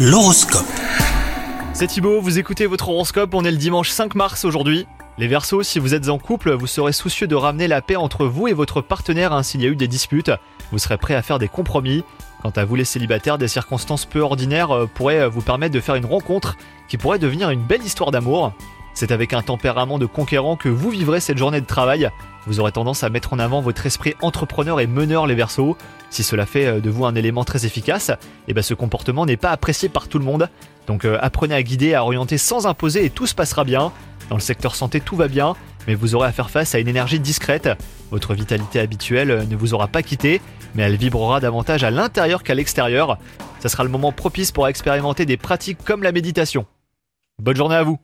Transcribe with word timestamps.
L'horoscope. 0.00 0.64
C'est 1.72 1.88
Thibaut, 1.88 2.20
vous 2.20 2.38
écoutez 2.38 2.66
votre 2.66 2.88
horoscope, 2.88 3.34
on 3.34 3.44
est 3.44 3.50
le 3.50 3.56
dimanche 3.56 3.90
5 3.90 4.14
mars 4.14 4.44
aujourd'hui. 4.44 4.86
Les 5.18 5.26
Verseaux, 5.26 5.64
si 5.64 5.80
vous 5.80 5.92
êtes 5.92 6.08
en 6.08 6.18
couple, 6.18 6.52
vous 6.52 6.68
serez 6.68 6.92
soucieux 6.92 7.26
de 7.26 7.34
ramener 7.34 7.66
la 7.66 7.82
paix 7.82 7.96
entre 7.96 8.24
vous 8.24 8.46
et 8.46 8.52
votre 8.52 8.80
partenaire 8.80 9.32
hein, 9.32 9.42
s'il 9.42 9.60
y 9.60 9.66
a 9.66 9.68
eu 9.68 9.74
des 9.74 9.88
disputes. 9.88 10.30
Vous 10.70 10.78
serez 10.78 10.98
prêt 10.98 11.16
à 11.16 11.22
faire 11.22 11.40
des 11.40 11.48
compromis. 11.48 12.04
Quant 12.44 12.52
à 12.54 12.64
vous 12.64 12.76
les 12.76 12.84
célibataires, 12.84 13.38
des 13.38 13.48
circonstances 13.48 14.04
peu 14.04 14.20
ordinaires 14.20 14.70
euh, 14.70 14.86
pourraient 14.86 15.22
euh, 15.22 15.28
vous 15.28 15.42
permettre 15.42 15.74
de 15.74 15.80
faire 15.80 15.96
une 15.96 16.06
rencontre 16.06 16.56
qui 16.86 16.96
pourrait 16.96 17.18
devenir 17.18 17.50
une 17.50 17.64
belle 17.64 17.82
histoire 17.82 18.12
d'amour. 18.12 18.52
C'est 18.98 19.12
avec 19.12 19.32
un 19.32 19.42
tempérament 19.42 20.00
de 20.00 20.06
conquérant 20.06 20.56
que 20.56 20.68
vous 20.68 20.90
vivrez 20.90 21.20
cette 21.20 21.38
journée 21.38 21.60
de 21.60 21.66
travail. 21.66 22.10
Vous 22.48 22.58
aurez 22.58 22.72
tendance 22.72 23.04
à 23.04 23.10
mettre 23.10 23.32
en 23.32 23.38
avant 23.38 23.60
votre 23.60 23.86
esprit 23.86 24.14
entrepreneur 24.22 24.80
et 24.80 24.88
meneur 24.88 25.28
les 25.28 25.36
Verseaux. 25.36 25.76
Si 26.10 26.24
cela 26.24 26.46
fait 26.46 26.66
euh, 26.66 26.80
de 26.80 26.90
vous 26.90 27.04
un 27.04 27.14
élément 27.14 27.44
très 27.44 27.64
efficace, 27.64 28.10
et 28.48 28.54
ben 28.54 28.60
ce 28.60 28.74
comportement 28.74 29.24
n'est 29.24 29.36
pas 29.36 29.52
apprécié 29.52 29.88
par 29.88 30.08
tout 30.08 30.18
le 30.18 30.24
monde. 30.24 30.50
Donc 30.88 31.04
euh, 31.04 31.16
apprenez 31.20 31.54
à 31.54 31.62
guider, 31.62 31.94
à 31.94 32.02
orienter 32.02 32.38
sans 32.38 32.66
imposer 32.66 33.04
et 33.04 33.10
tout 33.10 33.28
se 33.28 33.36
passera 33.36 33.62
bien. 33.62 33.92
Dans 34.30 34.34
le 34.34 34.40
secteur 34.40 34.74
santé, 34.74 35.00
tout 35.00 35.14
va 35.14 35.28
bien, 35.28 35.54
mais 35.86 35.94
vous 35.94 36.16
aurez 36.16 36.26
à 36.26 36.32
faire 36.32 36.50
face 36.50 36.74
à 36.74 36.80
une 36.80 36.88
énergie 36.88 37.20
discrète. 37.20 37.68
Votre 38.10 38.34
vitalité 38.34 38.80
habituelle 38.80 39.30
euh, 39.30 39.44
ne 39.44 39.54
vous 39.54 39.74
aura 39.74 39.86
pas 39.86 40.02
quitté, 40.02 40.40
mais 40.74 40.82
elle 40.82 40.96
vibrera 40.96 41.38
davantage 41.38 41.84
à 41.84 41.92
l'intérieur 41.92 42.42
qu'à 42.42 42.56
l'extérieur. 42.56 43.16
Ça 43.60 43.68
sera 43.68 43.84
le 43.84 43.90
moment 43.90 44.10
propice 44.10 44.50
pour 44.50 44.66
expérimenter 44.66 45.24
des 45.24 45.36
pratiques 45.36 45.84
comme 45.84 46.02
la 46.02 46.10
méditation. 46.10 46.66
Bonne 47.40 47.54
journée 47.54 47.76
à 47.76 47.84
vous 47.84 48.00